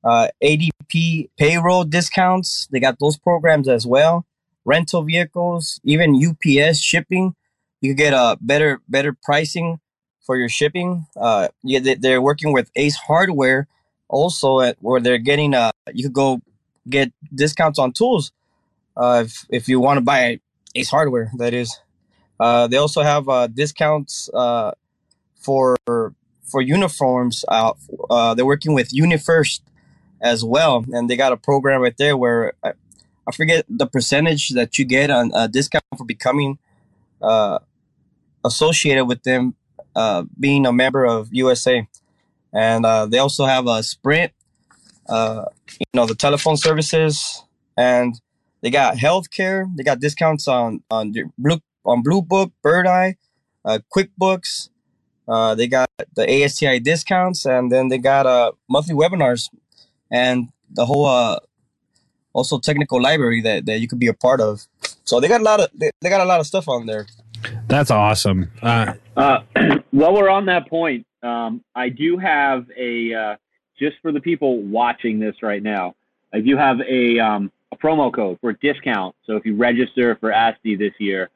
[0.05, 2.69] Uh, ADP payroll discounts.
[2.71, 4.27] They got those programs as well.
[4.65, 7.35] Rental vehicles, even UPS shipping.
[7.81, 9.81] You get a better better pricing
[10.25, 11.07] for your shipping.
[11.17, 13.69] Uh, yeah, they, they're working with Ace Hardware
[14.12, 16.41] also at where they're getting uh you could go
[16.88, 18.31] get discounts on tools
[18.97, 20.38] uh if if you want to buy
[20.75, 21.81] Ace Hardware that is.
[22.43, 24.73] Uh, they also have uh, discounts uh,
[25.37, 27.45] for for uniforms.
[27.47, 29.61] Uh, they're working with UniFirst
[30.21, 32.73] as well, and they got a program right there where I,
[33.29, 36.59] I forget the percentage that you get on a discount for becoming
[37.23, 37.61] uh,
[38.45, 39.55] associated with them,
[40.39, 41.87] being a member of USA.
[42.53, 44.33] And they also have a Sprint,
[45.09, 47.45] you know, the telephone services,
[47.77, 48.21] and
[48.63, 49.65] they got healthcare.
[49.77, 53.16] They got discounts on on Blue on Blue Book, Bird Eye,
[53.64, 54.71] uh, QuickBooks.
[55.29, 59.49] Uh, they got the ASTI discounts, and then they got uh, monthly webinars,
[60.11, 61.38] and the whole uh,
[62.33, 64.66] also technical library that, that you could be a part of.
[65.05, 67.07] So they got a lot of they, they got a lot of stuff on there.
[67.68, 68.51] That's awesome.
[68.62, 69.40] Uh, Uh,
[69.90, 73.37] while we're on that point, um, I do have a uh,
[73.79, 75.95] just for the people watching this right now.
[76.33, 79.14] I do have a um, a promo code for a discount.
[79.27, 81.31] So if you register for ASTI this year,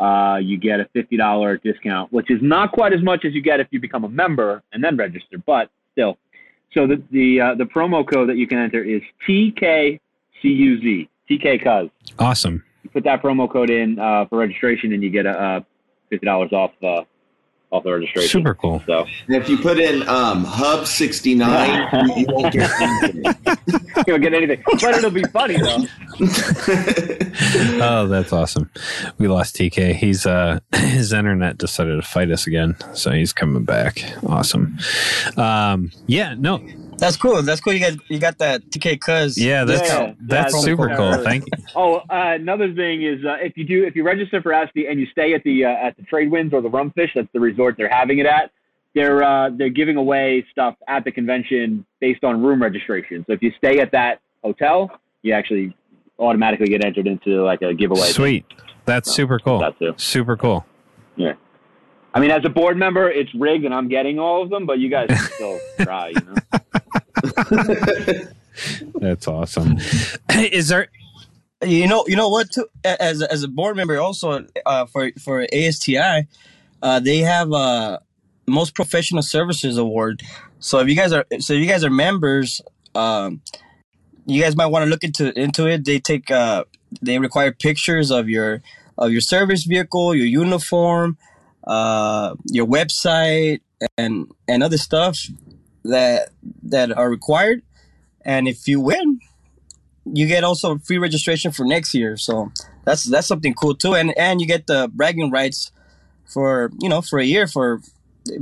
[0.00, 3.42] uh, you get a fifty dollar discount, which is not quite as much as you
[3.42, 6.16] get if you become a member and then register, but still.
[6.72, 10.00] So the the uh, the promo code that you can enter is TKCUZ,
[11.30, 11.90] TK Cuz.
[12.18, 12.64] awesome.
[12.82, 15.64] You put that promo code in uh, for registration, and you get a
[16.08, 17.02] fifty dollars off uh,
[17.72, 18.28] off the registration.
[18.28, 18.82] Super cool.
[18.86, 23.24] So And if you put in um, Hub 69, you, you won't get anything.
[23.96, 25.84] you don't get anything, but it'll be funny though.
[27.82, 28.70] Oh, that's awesome.
[29.18, 29.94] We lost TK.
[29.94, 34.02] He's uh his internet decided to fight us again, so he's coming back.
[34.26, 34.76] Awesome.
[35.36, 36.60] Um yeah, no.
[37.00, 37.42] That's cool.
[37.42, 37.72] That's cool.
[37.72, 39.38] You guys you got that TK Cuz.
[39.38, 40.96] Yeah, that's Yeah, that's yeah, super yeah.
[40.96, 41.24] cool.
[41.24, 41.64] Thank you.
[41.74, 45.00] Oh, uh, another thing is uh, if you do if you register for ASTI and
[45.00, 47.76] you stay at the uh, at the Trade Winds or the Rumfish, that's the resort
[47.78, 48.50] they're having it at.
[48.94, 53.24] They're uh, they're giving away stuff at the convention based on room registration.
[53.26, 54.90] So if you stay at that hotel,
[55.22, 55.74] you actually
[56.18, 58.08] automatically get entered into like a giveaway.
[58.08, 58.44] Sweet.
[58.84, 59.60] That's super cool.
[59.60, 59.94] That too.
[59.96, 60.66] Super cool.
[61.16, 61.34] Yeah.
[62.12, 64.80] I mean, as a board member, it's rigged and I'm getting all of them, but
[64.80, 66.08] you guys can still try.
[66.08, 66.60] You know.
[69.00, 69.78] That's awesome.
[70.34, 70.88] Is there
[71.62, 72.50] You know, you know what?
[72.52, 76.26] Too, as as a board member, also uh, for for ASTI,
[76.82, 78.00] uh, they have a
[78.46, 80.22] most professional services award.
[80.58, 82.60] So if you guys are so if you guys are members,
[82.94, 83.42] um,
[84.26, 85.84] you guys might want to look into into it.
[85.84, 86.64] They take uh,
[87.02, 88.62] they require pictures of your
[88.98, 91.18] of your service vehicle, your uniform,
[91.66, 93.60] uh, your website,
[93.96, 95.18] and and other stuff
[95.84, 96.30] that
[96.62, 97.62] that are required.
[98.24, 99.20] And if you win,
[100.04, 102.16] you get also free registration for next year.
[102.16, 102.52] So
[102.84, 103.94] that's that's something cool too.
[103.94, 105.72] And and you get the bragging rights
[106.26, 107.80] for you know for a year for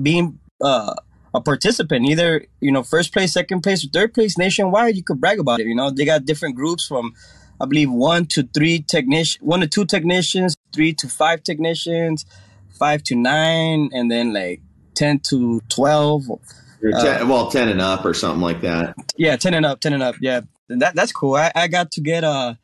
[0.02, 0.94] being uh,
[1.34, 4.96] a participant, either you know first place, second place, or third place nationwide.
[4.96, 5.66] You could brag about it.
[5.66, 7.14] You know they got different groups from
[7.60, 12.24] I believe one to three technician, one to two technicians, three to five technicians,
[12.70, 14.62] five to nine, and then like
[14.98, 16.28] ten to twelve.
[16.28, 18.94] Or ten, well, 10 and up or something like that.
[19.16, 20.16] Yeah, ten and up, ten and up.
[20.20, 21.34] Yeah, And that that's cool.
[21.34, 22.58] I, I got to get a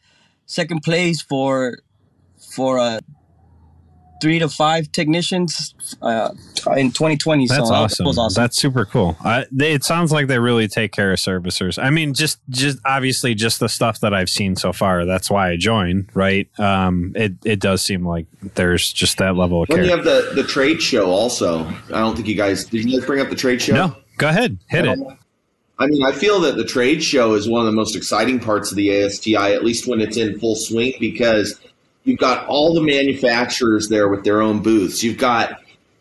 [0.47, 1.79] second place for
[2.55, 3.01] for uh
[4.25, 6.31] three to five technicians uh,
[6.79, 7.47] in 2020.
[7.47, 8.07] That's so that awesome.
[8.07, 8.43] was awesome.
[8.43, 9.19] That's super cool.
[9.23, 11.81] I, they, it sounds like they really take care of servicers.
[11.81, 15.05] I mean, just just obviously just the stuff that I've seen so far.
[15.05, 16.09] That's why I joined.
[16.15, 16.49] Right?
[16.59, 19.85] Um, it it does seem like there's just that level of When care.
[19.85, 23.07] you have the, the trade show also, I don't think you guys did you guys
[23.07, 23.75] bring up the trade show?
[23.75, 24.99] no, go ahead, hit it.
[25.79, 28.71] I mean, I feel that the trade show is one of the most exciting parts
[28.71, 31.61] of the ASTI, at least when it's in full swing, because
[32.05, 35.03] you've got all the manufacturers there with their own booths.
[35.03, 35.61] You've got,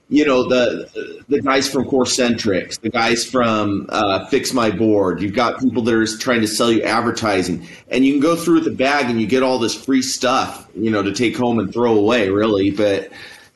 [0.10, 5.22] you know, the the guys from Corecentrics, the guys from uh, Fix My Board.
[5.22, 8.56] You've got people that are trying to sell you advertising, and you can go through
[8.56, 11.58] with the bag and you get all this free stuff, you know, to take home
[11.60, 12.70] and throw away, really.
[12.70, 13.12] But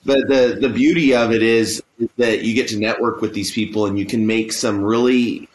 [0.05, 1.83] but the the beauty of it is
[2.17, 5.49] that you get to network with these people and you can make some really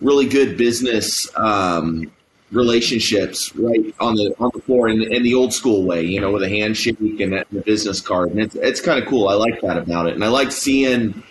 [0.00, 2.10] really good business um,
[2.52, 6.30] relationships right on the on the floor in, in the old school way, you know,
[6.30, 9.28] with a handshake and a, and a business card, and it's it's kind of cool.
[9.28, 11.22] I like that about it, and I like seeing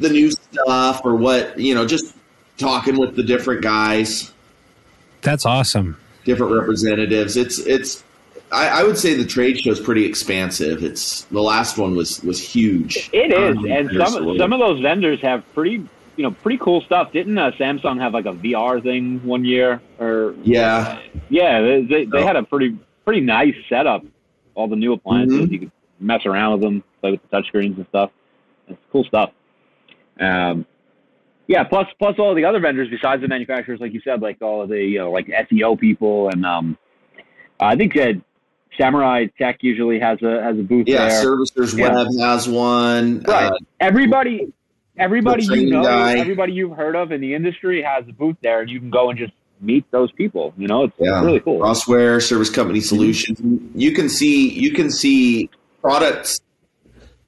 [0.00, 2.14] the new stuff or what you know, just
[2.58, 4.32] talking with the different guys,
[5.22, 5.96] That's awesome.
[6.24, 7.36] different representatives.
[7.36, 8.02] It's it's.
[8.52, 10.84] I, I would say the trade show is pretty expansive.
[10.84, 13.10] It's the last one was was huge.
[13.12, 16.80] It is, Um, and some some of those vendors have pretty, you know, pretty cool
[16.82, 17.12] stuff.
[17.12, 19.80] Didn't uh, Samsung have like a VR thing one year?
[19.98, 22.26] Or yeah, yeah, they they, they Oh.
[22.26, 24.04] had a pretty pretty nice setup.
[24.54, 25.50] All the new appliances, Mhm.
[25.52, 28.10] you could mess around with them, play with the touchscreens and stuff.
[28.68, 29.30] It's cool stuff.
[30.20, 30.64] Um,
[31.48, 31.64] yeah.
[31.64, 34.68] Plus, plus all the other vendors besides the manufacturers, like you said, like all of
[34.68, 36.78] the you know, like SEO people, and um,
[37.58, 38.20] I think that
[38.78, 41.08] Samurai Tech usually has a has a booth yeah.
[41.08, 41.24] there.
[41.24, 41.92] Servicers Yeah.
[41.94, 43.20] Web has one.
[43.26, 43.50] Right.
[43.52, 44.52] Uh, everybody
[44.96, 46.18] everybody you know, guy.
[46.18, 49.10] everybody you've heard of in the industry has a booth there and you can go
[49.10, 51.18] and just meet those people you know it's, Yeah.
[51.18, 52.84] it's really cool Crossware, Service Company mhm.
[52.84, 53.40] Solutions.
[53.74, 56.40] You can see you can see products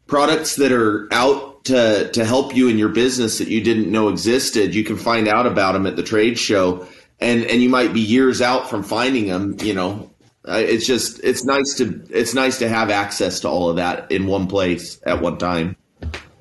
[0.07, 4.09] products that are out to to help you in your business that you didn't know
[4.09, 4.75] existed.
[4.75, 6.87] You can find out about them at the trade show,
[7.21, 9.57] and and you might be years out from finding them.
[9.61, 10.11] You know,
[10.47, 14.27] it's just it's nice to it's nice to have access to all of that in
[14.27, 15.77] one place at one time.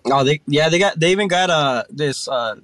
[0.07, 2.55] Oh, they yeah, they got they even got uh this uh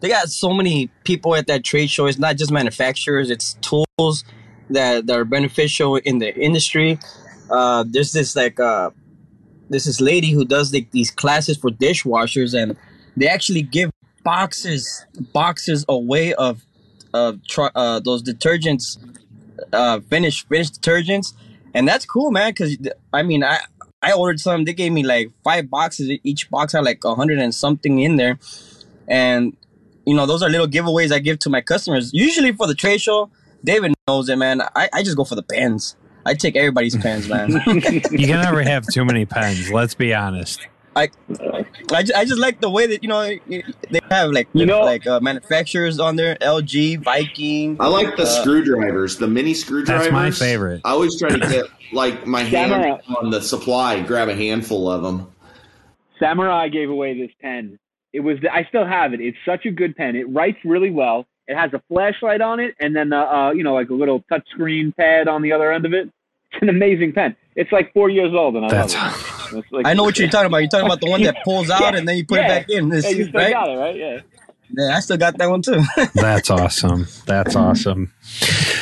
[0.00, 2.06] they got so many people at that trade show.
[2.06, 4.24] It's not just manufacturers; it's tools
[4.68, 6.98] that, that are beneficial in the industry.
[7.48, 8.90] Uh, there's this like uh
[9.70, 12.76] this lady who does like these classes for dishwashers, and
[13.16, 13.90] they actually give
[14.24, 16.64] boxes boxes away of
[17.14, 18.98] of tr- uh, those detergents,
[19.72, 21.32] uh, finished finished detergents,
[21.74, 22.50] and that's cool, man.
[22.50, 22.76] Because
[23.12, 23.60] I mean, I
[24.02, 24.64] I ordered some.
[24.64, 26.18] They gave me like five boxes.
[26.24, 28.38] Each box had like a hundred and something in there,
[29.06, 29.56] and
[30.04, 32.10] you know those are little giveaways I give to my customers.
[32.12, 33.30] Usually for the trade show,
[33.64, 34.60] David knows it, man.
[34.60, 35.96] I, I just go for the pens.
[36.24, 37.50] I take everybody's pens, man.
[37.66, 39.72] You can never have too many pens.
[39.72, 40.66] Let's be honest.
[40.94, 41.08] I
[42.02, 45.06] just, I just like the way that you know they have like You know- like
[45.06, 47.76] uh, manufacturers on there, LG, Viking.
[47.80, 50.04] I like the Uh, screwdrivers, the mini screwdrivers.
[50.04, 50.80] That's my favorite.
[50.84, 52.98] I always try to get like my hand Samurai.
[53.18, 55.28] on the supply, grab a handful of them.
[56.18, 57.78] samurai gave away this pen
[58.12, 61.26] it was i still have it it's such a good pen it writes really well
[61.48, 64.20] it has a flashlight on it and then uh, uh you know like a little
[64.28, 66.08] touch screen pad on the other end of it
[66.52, 69.14] it's an amazing pen it's like four years old and i That's love
[69.52, 70.58] it It's like- I know what you're talking about.
[70.58, 72.46] You're talking about the one that pulls out and then you put Yeah.
[72.46, 72.90] it back in.
[72.92, 73.52] It's, yeah, you still right?
[73.52, 74.20] got it right yeah
[74.74, 75.82] Yeah, I still got that one too.
[76.14, 77.06] that's awesome.
[77.26, 78.12] That's awesome.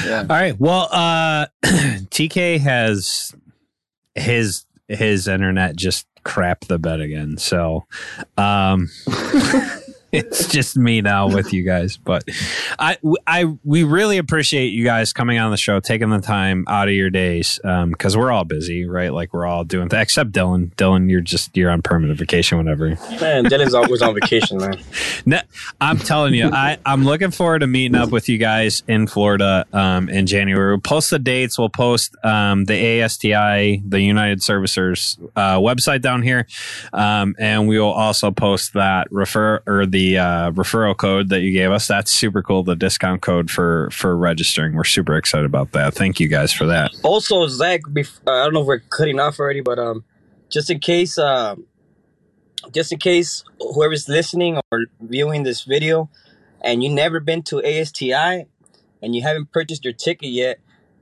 [0.07, 0.21] Yeah.
[0.21, 0.55] All right.
[0.61, 3.35] Well, uh TK has
[4.15, 7.37] his his internet just crap the bed again.
[7.39, 7.87] So
[8.37, 8.89] um
[10.13, 12.25] it's just me now with you guys, but
[12.79, 16.89] I I we really appreciate you guys coming on the show, taking the time out
[16.89, 19.13] of your days um cuz we're all busy, right?
[19.13, 20.75] Like we're all doing th- except Dylan.
[20.75, 22.89] Dylan, you're just you're on permanent vacation whenever.
[23.21, 24.79] Man, Dylan's always on vacation, man.
[25.27, 25.41] No,
[25.81, 29.67] I'm telling you, I, I'm looking forward to meeting up with you guys in Florida
[29.73, 30.73] um, in January.
[30.73, 31.59] We'll post the dates.
[31.59, 36.47] We'll post um, the ASTI, the United Servicers uh, website down here,
[36.93, 41.53] um, and we will also post that refer or the uh, referral code that you
[41.53, 41.87] gave us.
[41.87, 42.63] That's super cool.
[42.63, 44.75] The discount code for for registering.
[44.75, 45.95] We're super excited about that.
[45.95, 46.93] Thank you guys for that.
[47.03, 50.05] Also, Zach, bef- uh, I don't know if we're cutting off already, but um,
[50.49, 51.57] just in case, uh,
[52.73, 56.11] just in case whoever's listening or viewing this video,
[56.61, 58.47] and you never been to ASTI,
[59.03, 60.59] and you haven't purchased your ticket yet,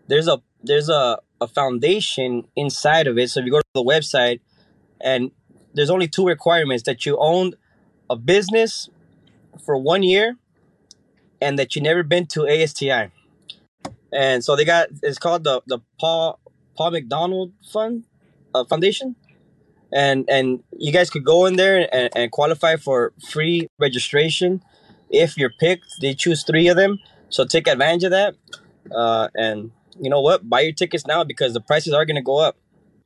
[0.06, 3.30] there's a there's a, a foundation inside of it.
[3.30, 4.40] So if you go to the website,
[5.00, 5.30] and
[5.74, 7.54] there's only two requirements that you own
[8.10, 8.88] a business
[9.64, 10.36] for one year,
[11.40, 13.10] and that you never been to ASTI.
[14.12, 16.40] and so they got it's called the the Paul
[16.76, 18.04] Paul McDonald Fund
[18.54, 19.16] uh, Foundation,
[19.92, 24.62] and and you guys could go in there and, and qualify for free registration
[25.10, 25.86] if you're picked.
[26.00, 26.98] They choose three of them,
[27.28, 28.34] so take advantage of that.
[28.94, 30.48] Uh, and you know what?
[30.48, 32.56] Buy your tickets now because the prices are going to go up.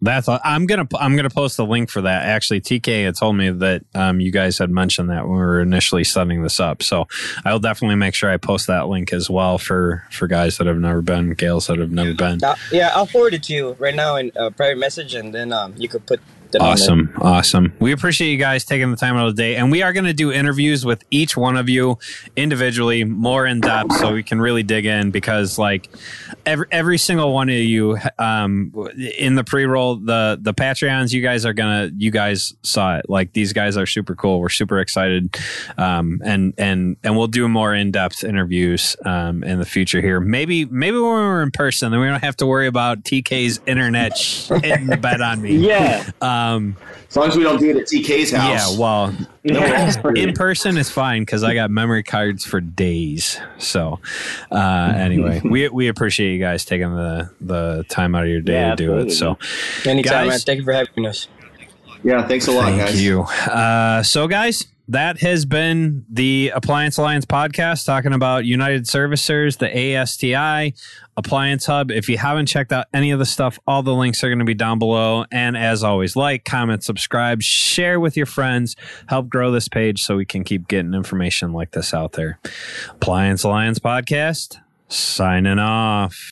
[0.02, 0.28] That's.
[0.28, 2.24] I'm gonna I'm gonna post a link for that.
[2.24, 5.60] Actually, TK had told me that um, you guys had mentioned that when we were
[5.60, 6.82] initially setting this up.
[6.82, 7.06] So
[7.44, 10.78] I'll definitely make sure I post that link as well for for guys that have
[10.78, 12.38] never been, gals that have never been.
[12.38, 15.52] Now, yeah, I'll forward it to you right now in a private message, and then
[15.52, 16.20] um, you could put
[16.52, 16.72] that on there.
[16.72, 17.72] Awesome, awesome.
[17.78, 20.04] We appreciate you guys taking the time out of the day, and we are going
[20.04, 21.98] to do interviews with each one of you
[22.36, 25.10] individually, more in depth, so we can really dig in.
[25.10, 25.88] Because like
[26.46, 28.72] every every single one of you, um,
[29.18, 33.08] in the pre roll, the the Patreons, you guys are gonna, you guys saw it.
[33.08, 34.40] Like these guys are super cool.
[34.40, 35.36] We're super excited,
[35.78, 40.20] um, and and and we'll do more in depth interviews um, in the future here.
[40.20, 44.16] Maybe maybe when we're in person, then we don't have to worry about TK's internet
[44.22, 45.56] sh- the bed on me.
[45.56, 46.10] Yeah.
[46.54, 46.76] Um,
[47.08, 48.72] As long as we don't do it at TK's house.
[48.72, 49.92] yeah, well, Yeah.
[50.16, 53.38] in person is fine because I got memory cards for days.
[53.58, 54.00] So,
[54.50, 54.56] uh,
[54.96, 58.70] anyway, we we appreciate you guys taking the the time out of your day Yeah,
[58.70, 59.10] to do it.
[59.12, 59.38] So,
[59.84, 60.38] Anytime, Guys- man.
[60.40, 61.28] Thank you for having us.
[62.04, 63.02] Yeah, thanks a lot, thank guys.
[63.04, 63.22] you.
[63.22, 64.66] Uh, so, guys.
[64.88, 70.74] That has been the Appliance Alliance podcast talking about United Servicers, the ASTI,
[71.16, 71.90] Appliance Hub.
[71.90, 74.44] If you haven't checked out any of the stuff, all the links are going to
[74.44, 75.24] be down below.
[75.30, 80.16] And as always, like, comment, subscribe, share with your friends, help grow this page so
[80.16, 82.38] we can keep getting information like this out there.
[82.90, 84.58] Appliance Alliance podcast,
[84.88, 86.30] signing off.